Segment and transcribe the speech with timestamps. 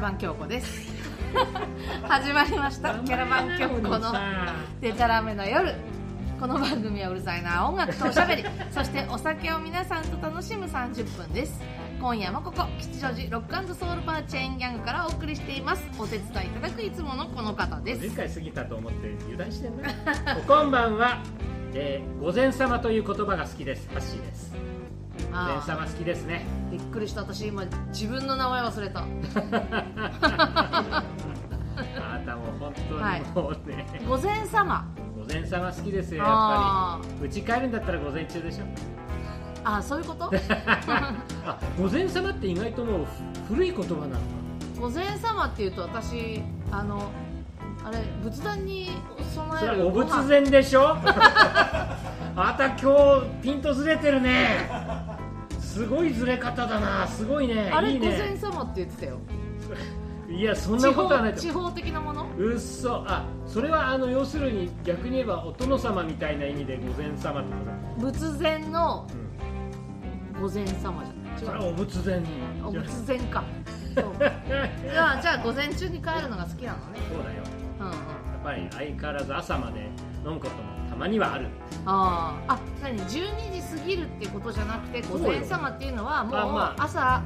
[0.00, 0.92] バン京子です。
[2.04, 2.94] 始まりました。
[3.00, 4.12] キャラバン京子の
[4.80, 5.74] デタラメの夜。
[6.38, 7.68] この番組はうるさいな。
[7.68, 8.44] 音楽とおしゃべり。
[8.70, 11.60] そしてお酒を皆さんと楽しむ30分です。
[12.00, 15.84] 今夜もここ吉祥寺ロックソウルバーチェーンギャングからお送りしています。
[15.98, 18.02] お手伝いいただくいつものこの方です。
[18.02, 19.92] 次回過ぎたと思って油断してんな。
[20.46, 21.18] こんばんは、
[21.74, 23.88] えー、午前様という言葉が好きです。
[23.92, 24.77] ハッシーです
[25.30, 26.44] 午前様好きですね。
[26.70, 27.20] びっくりした。
[27.22, 29.00] 私今自分の名前忘れた。
[29.00, 29.06] あ
[32.18, 34.86] なたも本当にもうね、はい、午前様。
[35.16, 37.26] 午前様好きですよやっぱり。
[37.26, 38.64] うち帰るんだったら午前中でしょ。
[39.64, 40.30] あそういうこと？
[40.88, 43.06] あ午前様って意外ともう
[43.48, 44.18] 古い言葉なのか。
[44.80, 46.40] 午前様っていうと私
[46.70, 47.10] あの
[47.84, 48.90] あれ仏壇に
[49.34, 50.96] 備えるお仏前でしょ？
[52.40, 55.07] あた今日ピントずれてるね
[55.78, 57.06] すごいずれ方だな。
[57.06, 57.70] すごいね。
[57.72, 58.10] あれいいね。
[58.10, 59.18] 午前様って言ってたよ。
[60.28, 61.34] いやそんなことはない。
[61.36, 62.26] 地方的なもの？
[62.36, 69.06] うっそあそれはあの要するに逆に言えばお殿様みたいな意味で午前様ってこと仏前の
[70.40, 71.04] 午前様じゃない。
[71.36, 72.22] それはお仏前。
[72.64, 73.44] お仏前か。
[73.94, 77.00] じゃあじゃあ午前中に帰るのが好きなのね。
[77.08, 77.42] そうだよ、
[77.80, 78.00] うんうん、やっ
[78.42, 79.88] ぱり相変わらず朝まで
[80.24, 81.46] 飲むこともたまにはある。
[81.86, 87.22] ああ何？12時過ぎるってことじゃなくて午前様っていうのはもう朝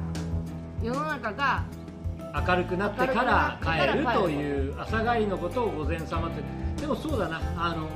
[0.81, 1.63] 世の中が
[2.47, 6.81] 明るくなってから帰るという朝帰りのことを午前様って。
[6.81, 7.41] でもそうだな。
[7.57, 7.89] あの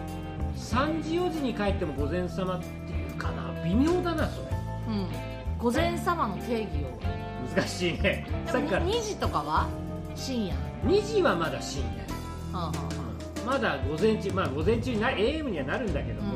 [0.56, 3.52] 3時4時に帰っても午前様っていうかな。
[3.64, 4.48] 微妙だなそれ。
[4.90, 5.08] うん。
[5.58, 7.00] 午前様の定義を。
[7.56, 8.26] 難しいね。
[8.46, 8.86] さっきから。
[8.86, 9.68] 2時とかは？
[10.16, 10.56] 深夜。
[10.86, 12.72] 2時はまだ深夜、はあはあ、
[13.48, 16.36] まだ午前中まあ午前中にな AM にはなるんだけども、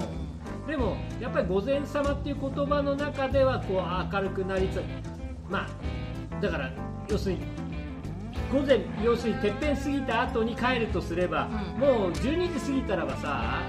[0.62, 4.82] うん、でもやっぱり午前様っていう言葉の中ではこう明るくなりつ
[5.50, 6.72] まあだから
[7.10, 7.42] 要するに
[8.50, 13.62] 午前要するにてっぺん過ぎた後に帰るとすれば、うん、もう12時過ぎたらばさ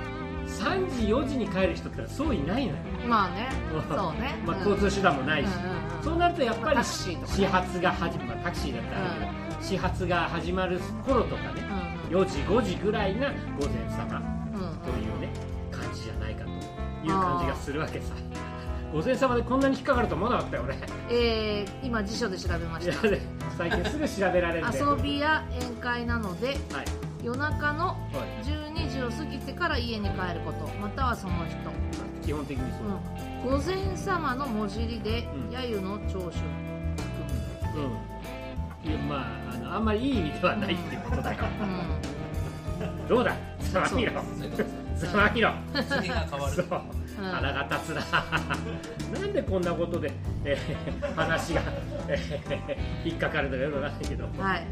[0.47, 2.79] 3時4時に帰る人ってそういないのよ。
[3.09, 3.49] まあね。
[3.89, 4.35] そうね。
[4.45, 7.15] まあ交通手段もないし、うんうん、そうなるとやっぱり、まあ、始
[7.47, 11.63] 発が始まる、まあ、タクシーだったら、うん、始発が始まる頃とかね、
[12.13, 14.21] 4時5時ぐらいが午前様
[14.85, 15.31] というね、
[15.71, 18.15] 感じじゃないかという感じがするわけさ。
[18.93, 20.77] 午前様でこんなに引っかかると思わなかったよ俺。
[21.09, 22.93] えー、今辞書で調べました。
[23.57, 26.57] 最近すぐ調べられる遊びや宴会なので、はい、
[27.25, 27.97] 夜中の
[28.43, 31.57] 12時を過ぎてから家に帰ることまたはその人。
[32.23, 32.73] 基本的に
[33.43, 36.41] そう、うん、午前様の文字りで、うん、揶揄の長所
[38.85, 38.91] うん。
[38.91, 39.42] いやまあ
[39.75, 41.39] あんまりいい意味ではないっていうことだよ、
[42.81, 43.35] うん、どうだ？
[43.59, 44.13] つまみろ。
[44.99, 45.55] つまみろ。
[45.89, 46.65] 次が変わる。
[47.17, 48.03] 腹が立つな。
[49.19, 50.13] なんでこんなことで、
[50.45, 51.63] えー、話が、
[52.07, 54.25] えー、引っかかるのかよくわかんないけど。
[54.25, 54.67] はい、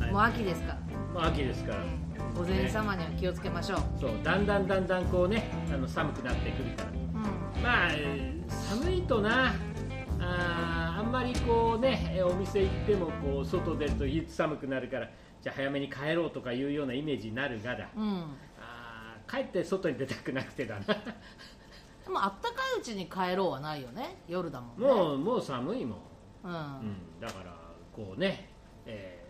[0.00, 0.68] はい、もう秋ですか。
[0.68, 0.78] ら
[1.14, 1.84] まあ、秋ですから。
[2.34, 4.10] 午前様には気をつけましょう、ね、そう。
[4.22, 7.90] だんだんだんだんこうねあの寒くなってくるから、うん、まあ
[8.48, 9.54] 寒いとな。
[10.22, 15.10] ああんまりこうねお店行ってもこう外出ると寒くなるから
[15.42, 18.24] じゃあ早めに帰ろうとかいうようなイメージになるがだ、うん、
[18.60, 20.82] あ帰って外に出たくなくてだな。
[20.86, 20.94] で
[22.10, 24.86] もあったかいうちに帰ろうはないよね夜だもんね。
[24.86, 25.98] もうもう寒いもん、
[26.44, 27.56] うん、うん、だから
[27.92, 28.48] こうね、
[28.86, 29.20] えー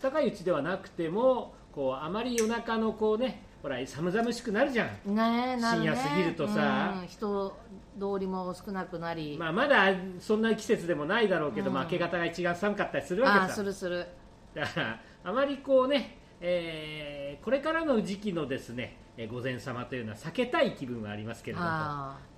[0.00, 7.56] ったかいうちではなくてもこうあまり夜中のこうねほら寒々しくなるじゃん、ねね、深夜過ぎるとさ、うん、人
[7.98, 13.56] 通りも少なくなり、まあ、まだそんな季節でもないだろうけど、うん、明け方が一番寒かったりするわけさ。
[13.56, 14.06] するする。
[14.54, 18.96] だからあまりこうね、えー、これからの時期のですね
[19.30, 21.68] 午前様というのは避けたい気分はありますけれども、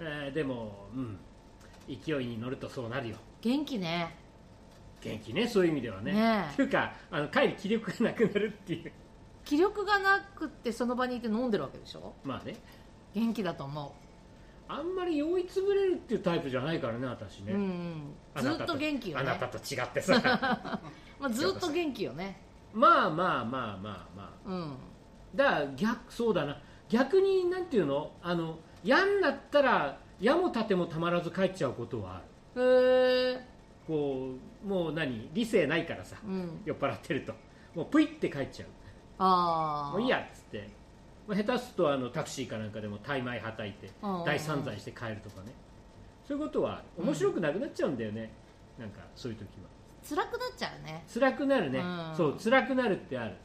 [0.01, 1.19] えー、でも、うん、
[1.89, 3.17] 勢いに乗るとそうなるよ。
[3.41, 4.17] 元気ね。
[5.01, 6.13] 元気ねそういう意味ではね。
[6.13, 8.93] ねっていうかあの帰り気力がなくなるっていう
[9.45, 12.15] 気力がなくてその場にいて飲んでるわけでしょ？
[12.25, 12.57] まあね。
[13.15, 13.91] 元気だと思う。
[14.73, 19.25] あんまり酔いつぶれるっていうタイプじゃないからね私ね、うんうん、ずっと元気よね。
[19.29, 20.21] あなたと違ってさ。
[21.21, 22.41] まあずっと元気よね。
[22.73, 24.77] まあまあまあまあまあ、うん、
[25.35, 26.59] だから逆そうだな。
[26.89, 28.13] 逆になんていうの？
[28.23, 32.63] あの嫌になったら矢も盾もたまらず帰っちゃうことはある。
[32.63, 33.47] へえ
[33.87, 34.31] こ
[34.65, 35.29] うもう何？
[35.35, 37.35] 理性ないからさ、うん、酔っ払ってると。
[37.75, 38.69] もうプイって帰っちゃう
[39.19, 40.69] あもういいやっつって。
[41.29, 43.91] 下手すとあのタクシーかなんかでも大枚はたいて
[44.27, 45.53] 大散財して帰るとかね。
[46.27, 48.33] そういうことは面白くなくなっちゃうんだよね、
[48.79, 49.69] うん、なんかそういう時は。
[50.09, 51.05] 辛くなっちゃうね。
[51.13, 53.37] 辛くなるね、うん、そう辛くなるってある。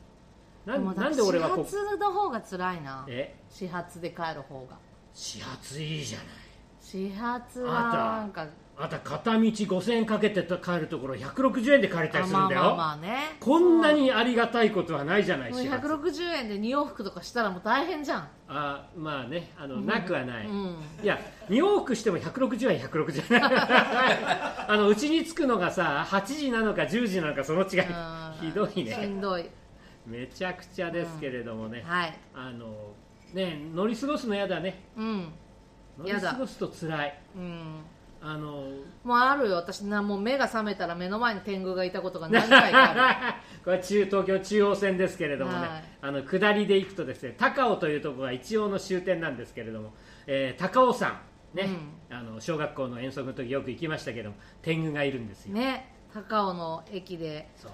[0.66, 3.06] なんなんで俺は始発の方が辛いな。
[3.08, 3.36] え？
[3.50, 4.78] 始発で帰る方が。
[5.14, 6.28] 始発いいじゃない。
[6.82, 8.48] 始発はなんか
[8.80, 18.30] あと片道5000円かけて帰るところ160円で借りたりするんだよ、まあまあね、こんなにありがたいことはないじゃないし160円で2往復とかしたらもう大変じゃん。
[18.50, 21.20] あまあねあの、なくはない、うん、いや
[21.50, 23.42] 2往復しても160円160円。
[24.70, 28.48] あのうちに着くのがさ8時なのか10時なのかその違い。
[28.48, 28.94] ひどいね。
[28.94, 29.50] しんどい。
[30.06, 32.20] めちゃくちゃですけれどもね、うん、はい。
[32.36, 32.94] あの
[33.34, 34.84] ね乗り過ごすの嫌だね。
[34.96, 35.34] うん。
[35.98, 37.20] 乗り過ごすと辛い。
[37.36, 37.80] うん
[38.30, 38.68] あの
[39.06, 39.56] もうあるよ。
[39.56, 43.36] 私なもう目が覚めたら目の前に天狗がいたことが何回かある。
[43.64, 49.94] これ中東京中央線ですけれどもね、はい、あの下りで行くとですね高尾というところが一応の終点なんですけれども、
[50.26, 51.22] えー、高尾山
[51.54, 51.70] ね、
[52.10, 55.54] うん、あの小学校の遠足の時よく行きましたけども天狗がいるんですよ。
[55.54, 55.94] ね。
[56.14, 57.48] 高尾の駅で。
[57.56, 57.72] そう。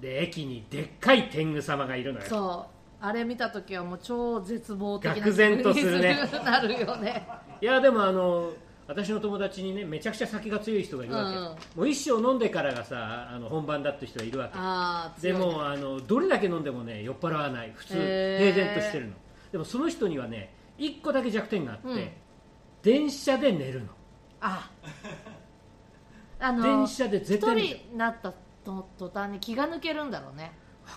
[0.00, 2.26] で駅にでっかい天狗様がいるのよ。
[2.26, 3.04] そう。
[3.04, 6.18] あれ見た時はもう超絶望的な愕然とするね。
[6.44, 7.26] なるよね。
[7.60, 8.52] いやでもあの
[8.88, 17.72] 私の友達にねめちゃくちゃ酒が強い人がいるわけ、うん、もう一生飲んでからがさあの本番だって人がいるわけ、ね、でもあのどれだけ飲んでもね酔っ払わない。
[17.76, 19.12] 普通平然としてるの。
[19.52, 22.10] でもその人にはね1個だけ弱点があって、うん、
[22.82, 23.88] 電車で寝るの。
[24.40, 24.70] あ。
[26.40, 28.32] あの電車で絶対一人になった
[28.64, 30.44] 途端に気が抜けるんだろうね。
[30.44, 30.50] わ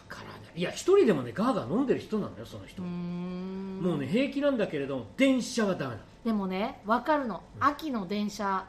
[0.07, 0.39] からない。
[0.55, 2.81] いや一人でもねガーガー飲んでる人なのよその人。
[2.81, 5.97] もうね平気なんだけれど電車はダメなの。
[6.25, 8.65] でもね分かるの、秋の電車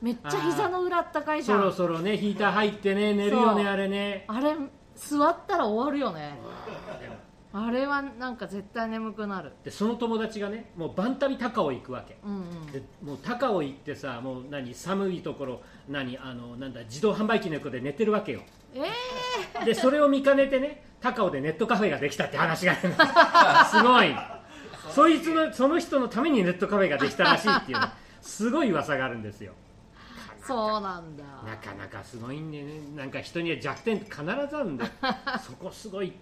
[0.00, 1.58] めっちゃ膝の裏あったかいじゃん。
[1.58, 4.24] そろそろねヒーター入ってね寝るよねあれね。
[4.28, 4.54] あれ
[4.94, 6.38] 座ったら終わるよね。
[7.52, 9.52] あれはなんか絶対眠くなる。
[9.64, 18.42] でその友達がねもうバンタビ高尾行くわけ、うんうん、でもう高尾行ってさもう何寒いところ何あのなんだ自動販売機の横で寝てるわけよ
[18.76, 18.92] え
[19.56, 22.74] えー、でそれを見かねてね高尾でネットカフェができたって話が
[23.66, 24.14] すごい。
[24.90, 27.78] そいつのその人のためにネットカフェができたらしいっていう
[28.22, 29.52] すごい噂があるんですよ。
[30.46, 31.24] そうなんだ。
[31.44, 32.80] なかなかすごいんでね。
[32.94, 34.84] なんか人には弱点必ずあるんで。
[35.44, 36.12] そこすごい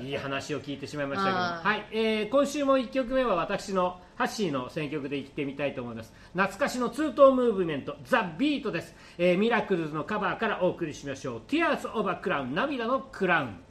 [0.00, 6.12] いい話を聞いてしまいましたけど、はい、えー、今週も1曲目は私のハッシーの選曲でいってみたいと思います。
[6.32, 11.42] 懐かしのツートーンムーブメント、ザ・ビートです、えー、ミラクルズのカバーからお送りしましょう。
[11.48, 13.64] Tears of a Clown 涙のクラウン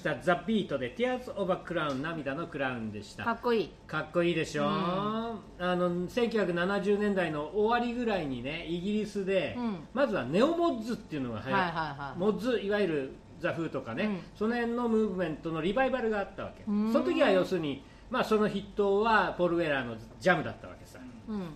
[0.00, 3.24] した「ザ・ビートで「Tears of a Crown 涙のクラウン」でした。
[3.24, 3.70] かっこいい。
[3.86, 16.64] かっこいいでしょ、うん、あの1970年代の終わりぐらいにねイギリスで、うん、まずはネオモッズっていうのが流行はいはいはい、モッズいわゆるザ・フーとかね、うん、その辺のムーブメントのリバイバルがあったわけ。
[16.64, 20.98] その時は要するに、まあ、その筆頭はポール・ウェラーのジャムだったわけさ、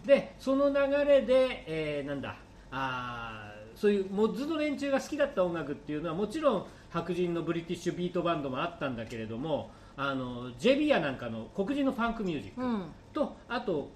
[0.05, 2.37] でその流れで、えー、なんだ
[2.75, 13.91] あそういうモッズの連中が好きだった音楽っていうのはもちろん白人のブリティッシュビートバンドもあったんだけれどもあのジェビアなんかの黒人のファンクミュージック、うん、とあと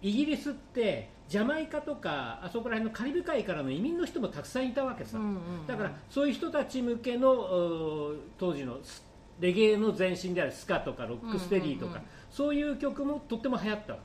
[0.00, 8.78] イギリスってジャマイカとかあそこら辺のカリブ海からの移民の人もたくさんいたわけさ、うんうんうん、だからそういう人たち向けの当時の
[9.40, 13.98] レゲエの前身であるスカとかロックステディとか、うんうんうん、そういう曲もとっても流行ったわ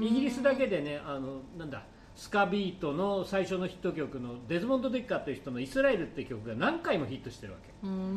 [0.00, 0.06] け。
[0.06, 1.82] イギリスだけでねあのなんだ
[2.20, 7.72] スカビートの最初のヒット曲のデズモンド・デッカーという人の「イスラエル」っていう曲が何回もヒットしてるわけ。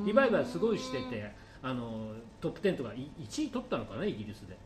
[0.05, 1.31] リバイバルすごいしてて
[1.61, 4.57] あのトップ10とか1位取ったのかなイギリスで。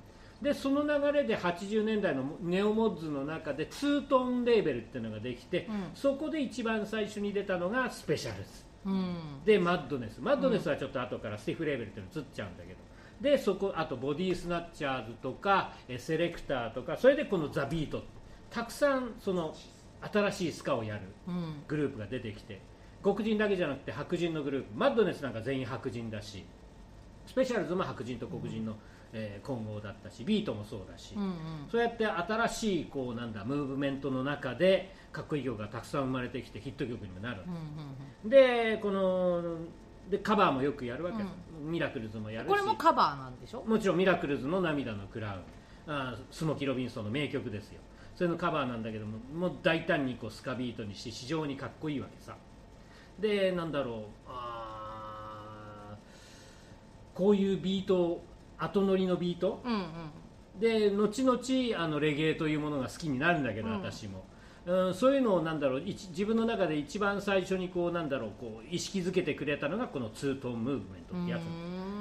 [0.41, 8.49] でその流れで80年代のネオモッズの中でツートンレーベルっていうのができて、うん、そこで一番最初に出たのがスペシャルズ、
[8.85, 9.15] うん、
[9.45, 10.19] でマッドネス。
[10.19, 12.79] マッドネスはちょっと後からスティフレーベルっていうの移っちゃうんだけど。
[13.21, 18.03] でそこあとボディースナッチャーズとかセレクターとかそれでこのザ・ビート
[18.57, 19.55] たくさんその
[20.01, 21.01] 新しいスカをやる
[21.67, 22.59] グループが出てきて、
[23.03, 26.43] 黒人だけじゃなくて白人のグループマッドネスなんか全員白人だし
[27.27, 28.75] スペシャルズも白人と黒人の、
[29.13, 31.31] えー、混合だったしビートもそうだし、うんうん、
[31.71, 37.53] そうやって新しいこうなんだムーブメントの中でかっこいい曲がたくさん生まれてきてヒット曲にもなる、うん
[38.23, 39.59] うん、でこの
[40.09, 41.21] でカバーもよくやるわけ。
[41.21, 41.33] です、
[41.63, 42.49] うん、ミラクルズもやるし。
[42.49, 43.63] これもカバーなんでしょ？
[43.67, 45.41] もちろんミラクルズの「涙のクラウン」
[45.93, 47.81] あスモキ・ロビンソンの名曲ですよ
[48.17, 52.35] それのカバーなんだけどももう大胆にこうスカビートにして非常にかっこいいわけさ。
[53.19, 55.95] でなんだろうあ
[57.13, 58.23] こういうビート
[58.57, 64.25] 後乗りのビート、うんうん、で後々あのレゲエというものが好きになるんだけど、うん、私も。
[64.65, 71.41] うん、そういうのをなんだろう自分の中で一番最初にこうなんだろうこう意識づけてくれたのがこのツートンムーブメントってやつ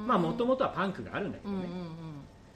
[0.06, 1.94] まあもともとはパンクがあるんだけどね、うんうんうん、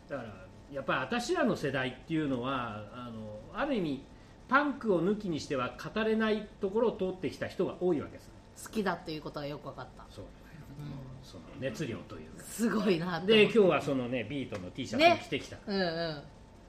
[0.09, 0.39] だから
[0.73, 4.05] やっぱり私らの世代っていうのはあのある意味
[4.49, 8.31] パンクを抜きにしては語れないところを通ってきた人が多いわけです。
[8.65, 10.05] 好きだっていうことがよく分かった。
[10.11, 12.45] そう、うん、その熱量というか。
[12.45, 16.23] すごいなで今日はそのねビートの T シャツを着てきた、ね、うんうん。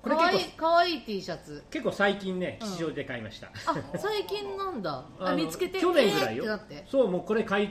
[0.03, 1.63] これ結構かわいい T シャツ。
[1.71, 5.03] 結構最近ね市場で買いました、うん、あ最近なんだ。
[5.19, 6.59] あ見つけて去年ぐらいよ。
[6.87, 7.69] そうもうこれ買い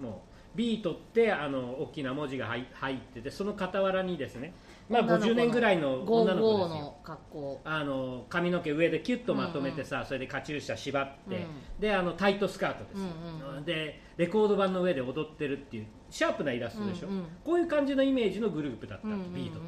[0.00, 0.22] も
[0.54, 4.54] うビートってあの大きな文字が入っててその傍らにですね
[4.88, 6.94] まあ、50年ぐらいの女の子ですよ。
[7.02, 7.60] 格好。
[7.64, 19.62] あの髪の毛上でキュッとまとめてさ、うんうん、それでカチューシャ縛って、うん、であのタイトスカートです、うんうん、でレコード盤の上で踊ってるっていうシャープなイラストでしょ、うんうん、こういう感じのイメージのグループだった、うんうん、ビート2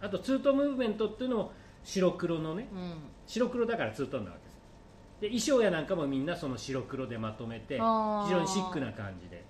[0.00, 1.52] あとツートムーブメントっていうのも
[1.82, 2.94] 白黒のね、うん、
[3.26, 4.52] 白黒だからツートンなわけです。
[5.20, 7.80] で衣装やなんかもみんなその白黒でまとめて非
[8.30, 9.44] 常にシックな感じで。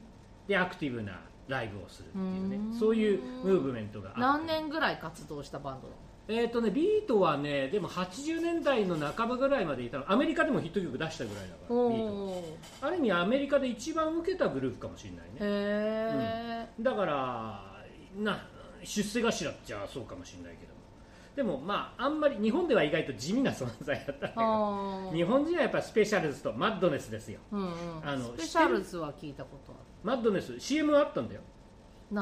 [0.48, 2.58] でアクティブなライブをするっていうね。
[2.78, 5.88] そういうムーブメントが何年ぐらい活動したバンド
[6.28, 10.10] えーとね、ビートはねでも80年代の半ばぐらいまでいたの。
[10.10, 12.56] アメリカでもヒット曲出したぐらいだからビート。
[12.80, 17.82] ある意味アメリカで一番受けたグループかもしれないね、うん、だから
[18.16, 18.46] な
[18.84, 20.71] 出世頭っちゃそうかもしれないけど
[21.34, 27.72] でもまああんまり日本では意外と地味な存在だったんだけど日本人はやっぱスペシャルズとマッドネスですよ、うんうん、
[28.04, 29.80] あのスペシャルズは聞いたことある。
[30.02, 31.40] マッドネス CM あったんだよ。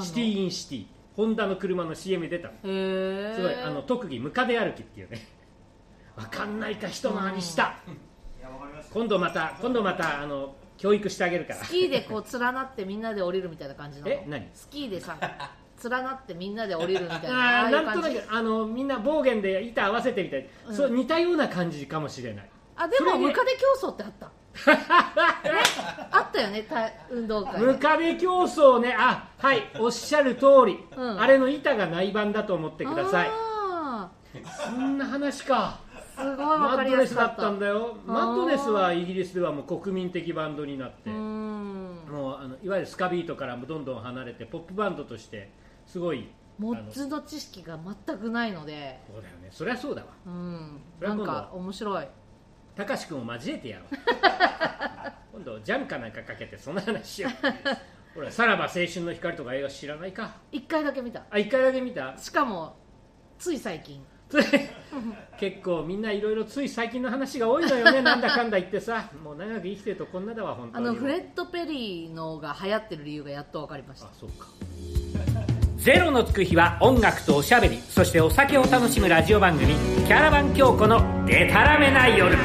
[0.00, 0.86] シティ・イン・シティ。
[1.16, 2.54] ホンダの車の CM 出たの。
[2.62, 5.26] すごいあの特技ムカデ歩きっていうね。
[6.16, 7.76] 分かんないか一回りした、
[8.92, 11.64] 今度また今度またあの教育してあげるから。
[11.64, 14.10] スキーでこう連なってみんなで降りるみたいな感じなの。
[14.10, 14.48] え何？
[14.52, 15.16] スキーでさ
[15.88, 22.50] 連なってみんなで降りるみたいな あなんとなくあのみんな暴言で板合わせてみたいな、うん、そう似たような感じかもしれない。
[22.76, 24.30] あでもムカデ競争ってあった。
[26.10, 26.66] あったよね
[27.08, 28.94] 運動会ムカデ競争ね。
[28.98, 33.30] あはいおっしゃる通り、うん、あれの板が内版だと思ってください。
[34.64, 35.78] そんな話か。
[36.16, 37.96] すごいマッドネスだったんだよ。
[38.04, 41.10] マッドネスはイギリスではもう国民的バンドになって。
[41.10, 45.50] もうあのいわゆるスカビートからもどんどん離れてポップバンドとして
[45.90, 49.00] すごいモッツの知識が全くないので。
[49.10, 49.48] そうだよね。
[49.50, 50.08] そりゃそうだわ。
[50.26, 50.80] うん。
[51.00, 52.06] なんか面白い。
[52.76, 53.88] たかし君を交えてやろう。
[55.34, 60.36] 今度ジャンかなんかかけてそんな話しようほらさらば青春の光とか映画知らないか。
[60.52, 61.24] 一回だけ見た。
[61.30, 62.16] あ一回だけ見た？
[62.18, 62.76] しかも
[63.38, 64.04] つい最近。
[65.38, 68.02] 結構みんないろいろつい最近の話が多いのよね。
[68.02, 69.10] なんだかんだ言ってさ。
[69.24, 70.86] もう長く生きてるとこんなだわ本当に。
[70.88, 74.06] あのフレッド・ペリーのが流行ってる理由がやっと分かりました。
[74.06, 74.46] あそうか
[75.80, 79.72] ゼロのつく日は音楽とおしゃべりそしてお酒を楽しむラジオ番組
[80.06, 82.36] 「キャラバン京子のデタラメな夜」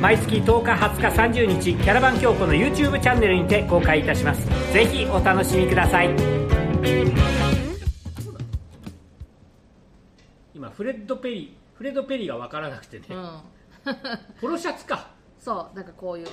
[0.00, 4.46] 毎月10日20日30日キャラバン京子の YouTube チャンネルにて公開いたします。
[4.72, 6.10] ぜひお楽しみください。
[10.54, 13.40] 今フレッド・ペリーフレッド・ペリーが分からなくてね、うん、
[14.40, 15.08] ポロシャツか。
[15.40, 16.28] そうなんかこういう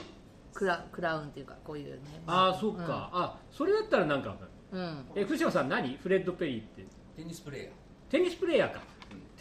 [0.54, 2.22] クラクラウンっていうかこういうね。
[2.28, 4.36] ああそっか、うん、あそれだったらなんか
[4.72, 5.98] うん、え福島さん何？
[5.98, 6.86] フレッド・ペリーって。
[7.16, 7.72] テニスプレーヤー。
[8.10, 8.82] テニスプレーヤーか、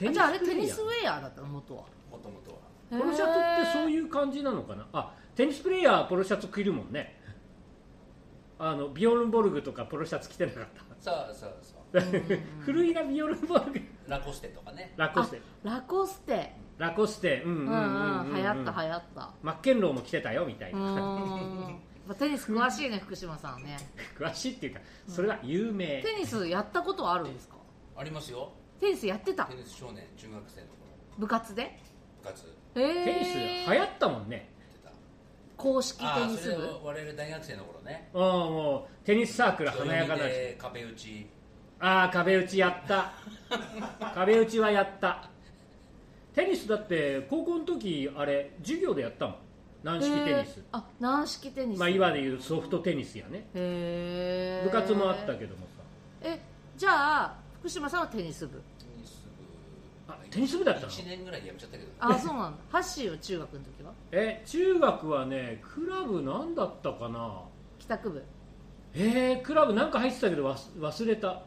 [0.03, 1.85] うん、じゃああれテニスウェアだったの元は。
[2.11, 2.59] もともとは
[2.91, 3.35] ポロシャツっ
[3.67, 4.87] てそういう感じなのかな？
[4.93, 7.21] あテニスプレーヤーポロシャツ着るもんね。
[8.59, 10.83] あのビオルンボルグとかポロシャツ着てなかった。
[11.01, 11.79] そうそうそう。
[12.65, 13.81] 古いなビオルンボルグ。
[14.09, 14.95] ラコステとかね。
[14.97, 15.41] ラコステ。
[15.63, 16.53] ラコステ。
[16.79, 17.43] ラコステ。
[17.45, 19.31] うんうんうん、うん、流行った流行った。
[19.43, 21.77] マッケンローも着てたよみたいな
[22.15, 23.77] テニス詳しいね福島さんね。
[24.19, 27.57] 詳しいっていうかそれは有名、テニスやったことはあるんですか？
[27.97, 28.53] ありますよ。
[28.81, 29.45] テニスやってた？
[29.47, 30.77] テニス少年中学生の頃。
[31.19, 31.79] 部活で？
[32.23, 32.55] 部活。
[32.75, 33.25] えー、テニ
[33.67, 34.49] ス流行ったもんね。
[35.57, 36.81] 公式テニス部？
[36.85, 38.09] 我々大学生の頃ね。
[38.15, 40.23] ああもうテニスサークル華やかな
[40.59, 41.27] 壁打ち。
[41.81, 43.13] ああ壁打ちやった。
[44.15, 45.29] 壁打ちはやった。
[46.35, 49.37] テニスだって高校の時あれ授業でやったもん
[49.83, 53.49] 軟式テニス、あ軟式テニス、まあ、今でいうソフトテニスやね。
[53.55, 55.83] へ部活もあったけどもさ。
[56.23, 56.41] え
[56.77, 56.91] じゃ
[57.25, 58.57] あ福島さんはテニス部？
[58.79, 59.27] テニス
[60.07, 61.91] 部あテニス部だったの？1年ぐらいやめちゃったけど。
[62.01, 62.59] あそうなんだ。
[62.73, 63.93] ハッシーは中学の時は？
[64.13, 67.43] え中学はねクラブ何だったかな？
[67.79, 68.25] 帰宅部。
[68.95, 71.43] えー、クラブなんか入ってたけど忘れた。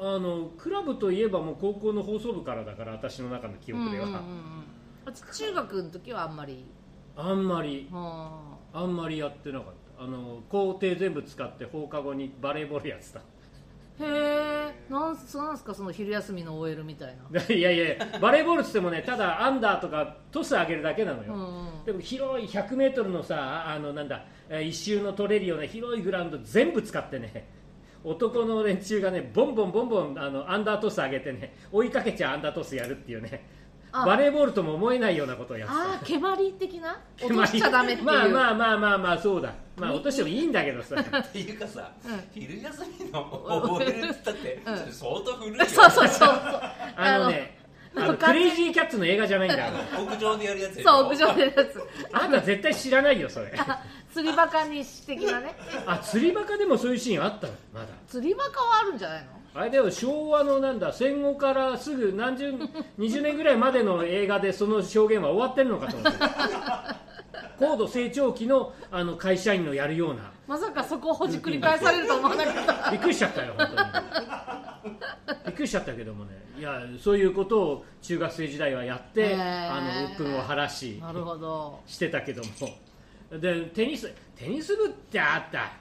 [0.00, 4.64] あのクラブといえばもう高校の放送部からだから私の中の記憶では、うんうんうん
[5.32, 6.64] 中学の時はあんまり？
[7.16, 8.84] あんまりあ。
[8.84, 10.04] んまりやってなかった。
[10.04, 13.20] あの工程全部使って放課後にバレーボールやってた。
[13.20, 13.22] へ
[14.00, 14.74] え。
[14.88, 15.74] なんなんすか？
[15.74, 17.40] その昼休みの OL みたいな。
[17.54, 24.24] いやいやバレーボールっつってもねただアンダーとかトス上げるだけなのよ、うんうん、でも広い 100m のさあのなんだ
[24.62, 27.48] 一周の取れるような広いグラウンド全部使ってね
[28.02, 33.46] 男の連中がねボンボンボンボンあのアンダートス上げてね追いかけちゃアンダートスやるっていうね
[33.92, 36.98] バレーボールとも思えないようなことをやってああ蹴鞠的な？
[37.22, 38.06] 落としちゃダメっていう。
[38.06, 39.52] まあまあまあまあまあそうだ。
[39.76, 40.96] まあ落としてもいいんだけどさ。
[40.98, 45.66] っていうかさ、うん、昼休みの OL ったって、うん、相当古いよ。
[45.66, 46.28] そうそうそう
[46.96, 47.58] あのね
[47.94, 49.66] あのクレイジーキャッツの映画じゃないんだ。
[49.66, 51.82] よ屋上でやるやつそう屋上でやるやつ。
[52.12, 53.52] あんた絶対知らないよそれ。
[54.10, 55.54] 釣りバカに的なね。
[55.86, 57.52] あ釣りバカでもそういうシーンあったの？
[57.74, 57.88] まだ。
[58.08, 59.41] 釣りバカはあるんじゃないの？
[59.54, 62.50] あれでも昭和のなんだ戦後からすぐ何十
[62.98, 66.18] 20年ぐらいまでの映画でその証言は終わってるのかと思って。
[67.58, 70.32] 高度成長期のあの会社員のやるような。
[70.48, 72.90] まさかそこをほじくり返されると思わなかった。
[72.90, 73.90] びっくりしちゃったよ本当に。
[75.46, 76.30] びっくりしちゃったけどもね。
[76.58, 81.80] いやそういうことを中学生時代はやってあの鬱憤を晴らしなるほど。
[81.86, 83.38] してたけども。
[83.38, 85.72] でテニステニス部ってあった。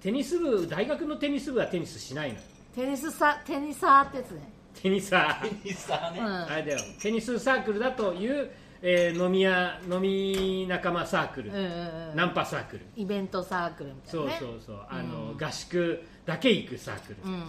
[0.00, 2.38] テニス部大学のテニス部はテニスしないの
[2.74, 4.50] テニスサテニサーってやつね。
[4.74, 5.48] テニサー。
[5.48, 11.66] テニサーね、うん、あれだよテニスサークルだという、えー、飲み屋飲み仲間サークル、うんうんう
[12.14, 12.86] ん、ナンパサークル。
[12.96, 14.86] イベントサークルみたいな、ね、そうそうそう。
[14.88, 17.44] あの、うん、合宿だけ行くサークル、うんうんうん。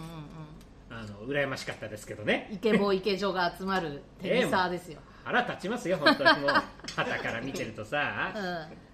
[0.90, 2.50] あの羨ましかったですけどね。
[2.52, 6.40] イケボイケ女が集まるテニサーですよ、 えー、腹立ちますよ本当に。
[6.40, 6.50] もう
[6.94, 8.38] 旗から見てるとさ、う
[8.72, 8.93] ん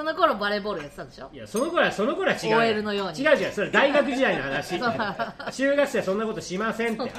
[0.00, 1.28] その頃バレーボールやってたでしょ？
[1.30, 2.56] いやその頃はその頃は違う。
[2.56, 3.20] OL のように。
[3.20, 4.80] 違う違うそれ大学時代の話。
[5.52, 7.12] 中学生はそんなことしませんって。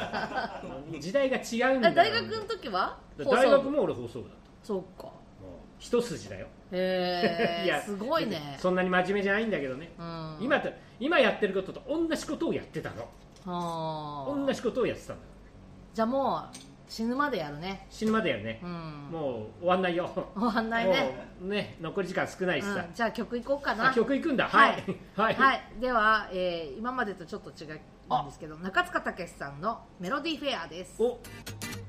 [0.99, 2.97] 時代が違うんだ大学の時は？
[3.19, 4.65] 大学も俺放送部だった。
[4.65, 5.09] そうか。
[5.77, 6.47] 一筋だよ。
[6.71, 8.57] へえ いやすごいね。
[8.59, 10.59] そんなに真面目じゃないんだけどね、うん、今
[10.99, 12.89] 今やってることと同じことをやってた
[13.45, 14.35] の。
[14.43, 15.23] 同じことをやってたんだ。
[15.93, 16.57] じゃあもう
[16.91, 17.87] 死ぬまでやるね。
[17.89, 18.69] 死ぬまでやるね、うん、
[19.13, 20.11] もう終わんないよ。
[20.35, 21.29] 終わんないね。
[21.39, 23.93] ね残り時間少ないしさ、うん、じゃあ曲いこうかな。
[23.93, 24.49] 曲いくんだ。
[24.49, 24.83] はい、
[25.15, 31.01] はい、はい、では、えー、今までとちょっと違うんですけど中塚武さんの「メロディーフェア」です。
[31.01, 31.07] お。
[31.07, 31.80] 僕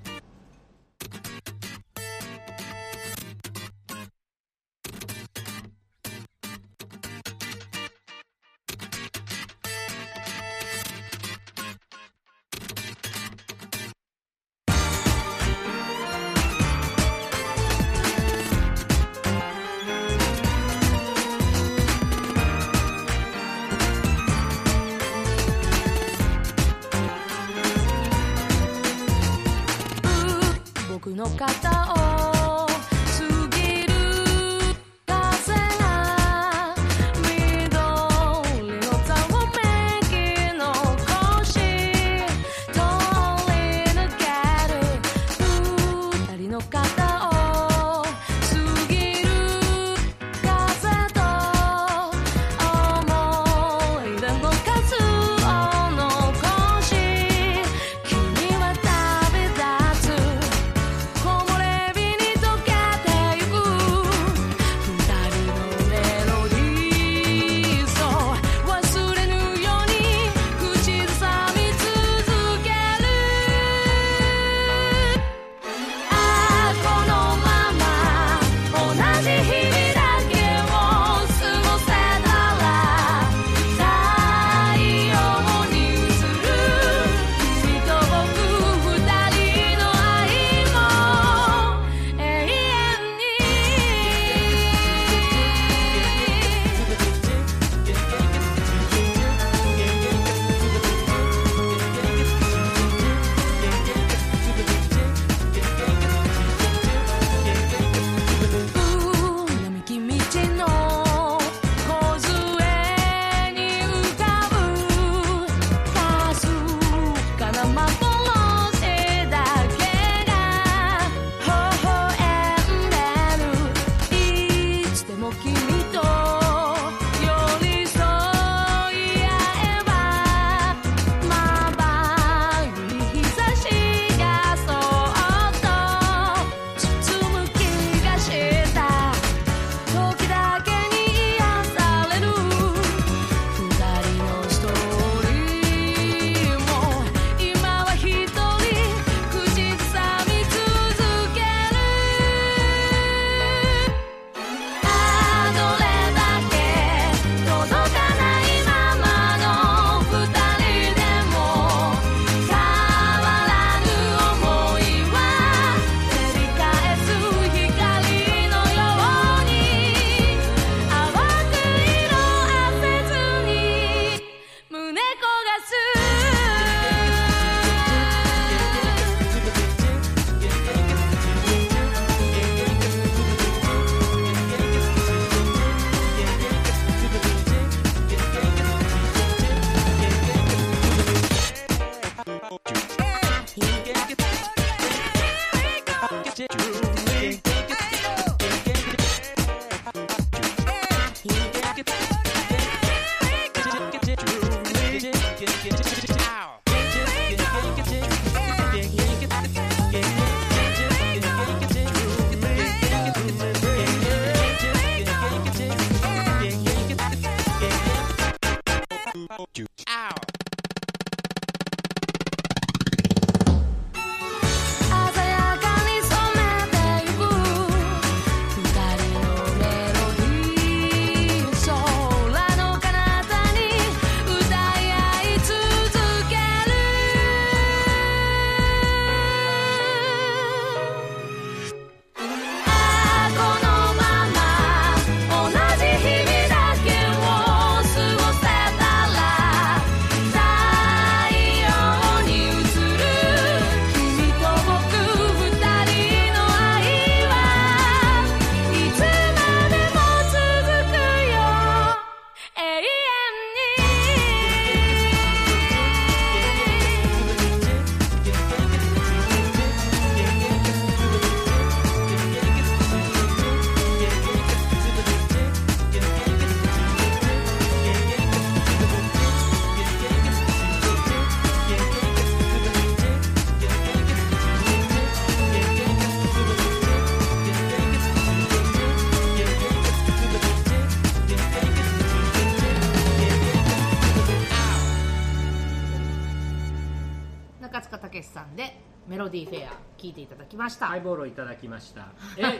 [300.12, 300.86] いていただきました。
[300.86, 302.08] ハイボールをいただきました。
[302.38, 302.58] え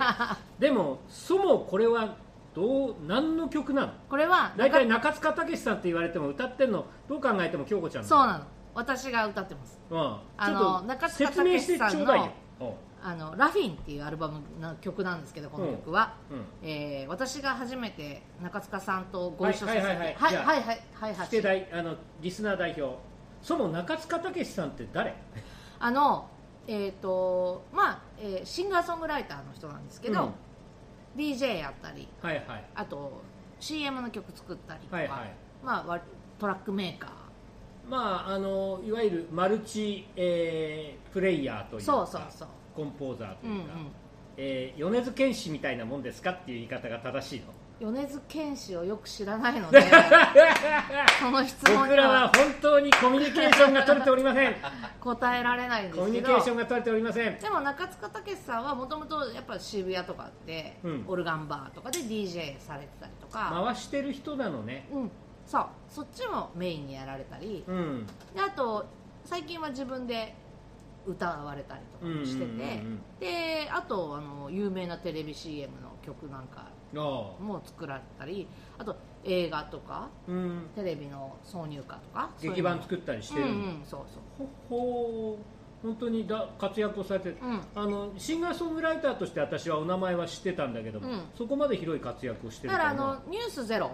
[0.59, 2.17] でもそもこれは
[2.55, 3.93] どう何の曲なの？
[4.09, 8.45] これは大体中塚武さんって言われても歌ってるのどう考えても京子ちゃんそうなの。
[8.75, 12.31] 私が歌ってます、うん、あの中塚武さんの
[13.05, 20.65] あの「ラフィン」っていうアルバムの曲なんですけどこの曲は、うん、えー、私が初めて中塚さんとご一緒させてはいはいはいはい。
[20.95, 22.97] はいはいはいあのリスナー代表。
[23.43, 25.15] そも中塚武さんって誰？
[25.81, 26.29] あの
[26.67, 30.33] えっ、とまあ、えーシンガーソングライターの人なんですけど、うん。
[31.21, 32.65] DJ やったりはいはい。
[32.75, 33.21] あと
[33.61, 35.35] CM の曲作ったりとか、はいはい。
[35.65, 36.01] まあわ
[36.39, 37.11] トラックメーカー。
[37.89, 42.49] まああのいわゆるマルチ、えープレイヤーというかそうそうそう。
[42.75, 43.75] コンポーザーとうんいううか、
[44.37, 47.47] えー米津玄師みたいなもんですかっていう言い方が正しいの？
[47.47, 47.49] ん
[47.85, 49.83] 米津玄師をよく知らないので
[51.19, 54.55] その質問に僕らはは本当にコミュニケーションが取れておりません。
[55.01, 57.39] 答えられないんでコミュニすけどケーションが取れておりません。
[57.39, 61.05] でも中塚武さんはもともとやっぱ渋谷とかで、うん。
[61.09, 64.89] オルガンバーとかで DJ されてたりとか、回してる人なのね。
[64.93, 65.11] うん、
[65.45, 65.67] そう。
[65.89, 67.65] そっちもメインにやられたり。
[67.67, 68.07] うん。
[68.35, 68.87] であと
[69.25, 70.35] 最近は自分で
[71.07, 72.83] 歌われたりとかもしてて、
[73.19, 78.47] であとあの有名なテレビ CM の曲なんかあも作られたり
[78.79, 80.71] あと映画とかあうん。
[80.75, 83.47] テレビの挿入歌とか劇版作っったりしてる。
[83.47, 84.01] うんうんそう
[84.39, 84.49] そう。
[84.69, 85.45] ほほう
[85.83, 87.61] 本当にだ活躍をされてるうん。
[87.75, 91.21] あのシンガーソングライターとして私はお名前は知ってたんだけども、うん。
[91.37, 93.91] そこまで広い活躍をしてるだからあなの「ニュースゼロ。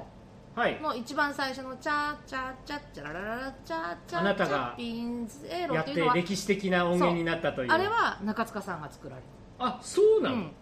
[0.54, 0.80] はい。
[0.80, 9.22] の一番最初の「チャーチャーチャッチャララララチャーチャーあなたがピンゼロ」やって歴史的な音源になったというあれは中塚さんが作られ
[9.58, 10.52] あそうなの、たうん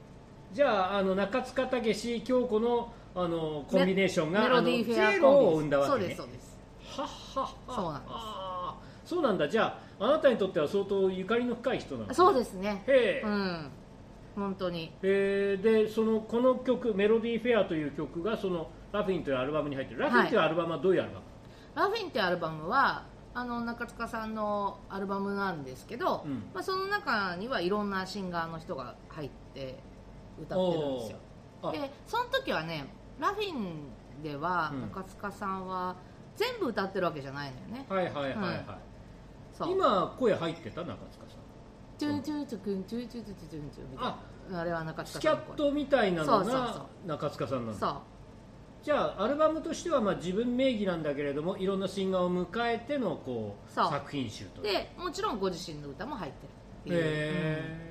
[0.53, 5.61] じゃああの中塚武史京子のあのコンビネーションがメロディーフェアコンビ。
[5.61, 5.99] 生んだわけね。
[5.99, 6.59] そうですそうです。
[7.01, 9.09] はっはっはそうなんです。
[9.09, 9.49] そうなんだ。
[9.49, 12.83] じゃああなたにとっては相当ゆかりの深い人なのそうですね。
[12.87, 13.71] へえ、うん。
[14.35, 14.93] 本当に。
[15.03, 15.57] え。
[15.59, 20.01] ーでそのこの曲「メロディーフェア」という曲がそのラフィンというアルバムに入ってる。
[20.01, 21.25] ラフィンというアルバムはどういうアルバム、
[21.75, 26.51] ラフィンっていうアルバムはあの中塚さんのアルバムなんですけど、うん。
[26.53, 29.79] まあ、その中にはいろんなシンガーの人が入って
[30.41, 31.19] 歌ってるんですよ。
[31.73, 32.87] でその時はね
[33.19, 34.81] ラフィンではうん。
[34.83, 35.97] 中塚さんは
[36.37, 38.65] 全部歌ってるわけじゃないのよね、はいはいはいはい、
[39.53, 39.73] そう。
[39.73, 41.47] 今声入ってた中塚さん。
[41.99, 47.97] チューチューチュクンチューチューチューチューチューチューみたいなあれは中スキャッ塚さんの声トみたいなのがそ中塚さんなんだそう
[48.83, 57.86] じゃあアルバムとしてはまあ自分名義なんだけれどもいろんなシンガーを迎えてのこう作品集とでもちろんご自身の歌も入ってるっていう、へえ、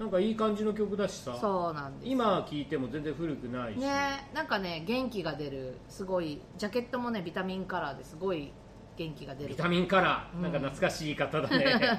[0.00, 1.32] なんかいい感じの曲だしさ。
[1.32, 8.50] うんそうなんです今聴いても全然古くないし、ねなんかね元気が出るすごいジャケットもねビタミンカラーですごい
[8.96, 9.50] 元気が出る。
[9.50, 10.42] ビタミンカラー、うん。
[10.42, 11.58] なんか懐かしい言い方だね。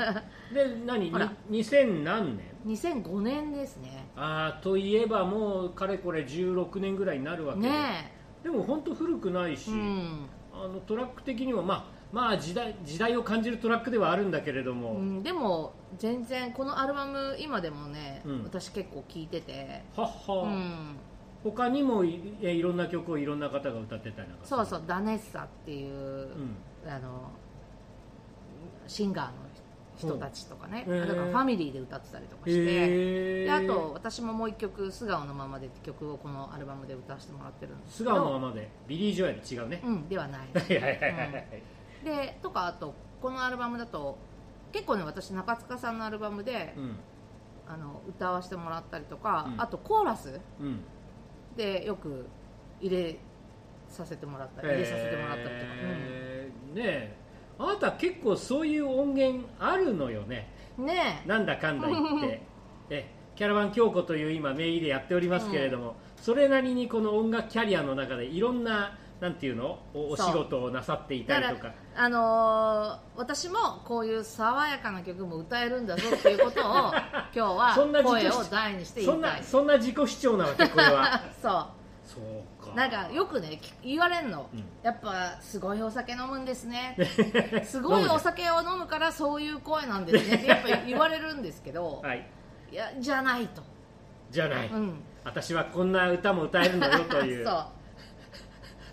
[0.51, 1.11] で何？
[1.11, 1.31] ほら。
[1.47, 4.09] に2000何年2005年ですね。
[4.15, 18.43] ああといえばもうかれこれ16年ぐらいになるわけで、ねでも本当古くないし、えうん、あのトラック的にもまあまあ時代時代を感じるトラックではあるんだけれども、うん、でも全然このアルバム今でもね、うん。
[18.43, 19.83] 私結構聴いてて。
[19.95, 20.95] はっは、うん。
[21.43, 25.93] 他にもいえいろんな曲をいろんな方が歌ってたりなんかそうそうダネッサっていう、
[26.83, 26.89] うん。
[26.89, 27.31] あの
[28.87, 29.31] シンガーの
[29.97, 30.97] 人たちとかね、うん。
[30.97, 31.07] へー。
[31.07, 38.15] だからファミリーで歌ってたりとかして、へえであと私ももう一曲「素顔のままで」って曲をこのアルバムで歌わせてもらってるんです素けど。
[38.15, 38.69] 顔のままで。
[38.87, 40.41] ビリー・ジョエル違うね、うんではない。
[40.53, 41.63] はいはいはいはいはい
[42.03, 44.17] でとかあとこのアルバムだと
[44.71, 46.95] 結構ね私中塚さんのアルバムで、うん。
[47.67, 49.61] あの歌わせてもらったりとか、うん。
[49.61, 50.79] あとコーラスうん。
[51.55, 52.25] でよく
[52.79, 53.17] 入れ
[53.87, 57.17] させてもらったり入れさせてもらったりとか、えーねえ。
[57.59, 60.49] あなた結構そういう音源あるのよね。
[60.77, 62.41] うんねなんだかんだ言って。
[62.89, 69.77] えキャラバン京子という今名義でやっておりますけれども、それなりにこの音楽キャリアの中でいろんななんていうの？
[69.93, 71.71] おお仕事をなさっていたりとか。
[71.95, 76.91] あのー私もこういう爽やかな曲も歌えるんだぞっていうことを
[77.31, 79.21] 今日は声を大にして言そんい。
[79.21, 81.21] たないそんな自己主張なわけこれは。
[81.39, 81.47] そ
[82.03, 82.71] そうか。
[82.73, 84.63] うなんかよくねき言われるの、うん。
[84.81, 86.97] やっぱすごいお酒飲むんですね。
[87.63, 92.27] すごいお酒を飲むからそういう声なんですねってやっぱ言われるんですけど、はい。
[92.71, 93.61] いやじゃないと、
[94.31, 97.45] じゃない、うん、私はこんな歌も歌えるのよという。
[97.45, 97.65] そう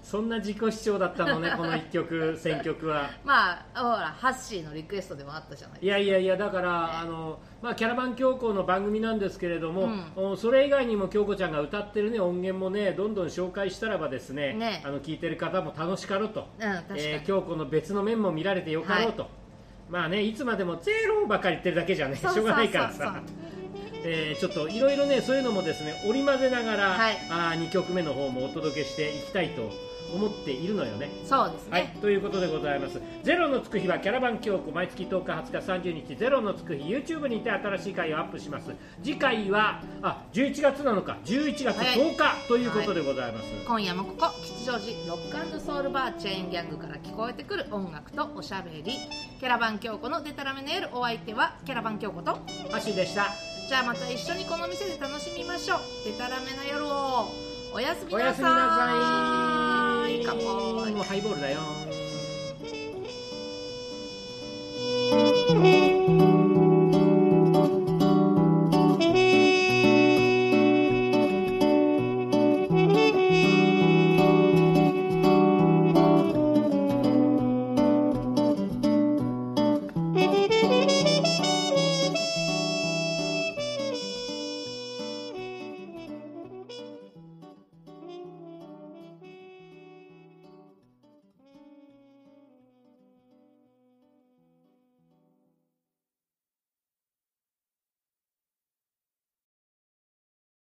[0.09, 3.11] そんな自己主張だったのねこの一曲 選曲は。
[3.27, 10.31] まあほらハッシーのリクエストでもあったじゃないいやいやいやだから、あのまあ、キャラバン京子の番組なんですけれども、うん。
[10.31, 14.83] おそれ以外にも京子ちゃんが歌ってる、ね、音源もねどんどん紹介したらばですねね。
[14.83, 16.66] あの聞いてる方も楽しかろうと、うん
[16.97, 19.29] えー京子の別の面も見られてよかろうと、
[19.90, 23.23] まあねいつまでもゼロばかり言ってるだけじゃねしょうがないからさ。
[24.05, 29.71] えー、ちょっといろいろねそういうのもですね織り交ぜながら、はい、あ2曲目の方もお届けしていきたいと
[30.14, 31.11] 思っているのよね。
[31.25, 33.01] そうですね、はい、ということでございます。
[33.23, 38.71] ゼロのつく日はキャラバン京子毎月10日20日30日ゼロのつく日 YouTube にて新しい回をアップします。
[39.03, 48.99] 次回はあ11月なのか11月10日ということでございます、はい、今夜もここ吉祥寺ロックソウルバーチェーンギャングから聞こえてくる音楽とおしゃべり。
[49.38, 52.38] キャラバン京子のデタラメの夜お相手はキャラバン京子と
[52.73, 53.29] マシでした。
[53.68, 55.79] じゃあまた一緒にこの店で楽しみましょう。
[56.05, 57.29] デタラメな夜を。
[57.73, 59.58] おやすみなさい
[60.35, 61.88] おやすみなさいもうハイボールだよ。